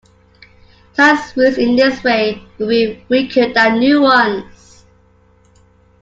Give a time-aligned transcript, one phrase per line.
[0.95, 4.83] Ties reused in this way will be weaker than new ones.